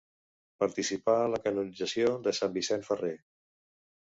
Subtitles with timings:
[0.61, 3.13] Participà en la canonització de Sant Vicent Ferrer.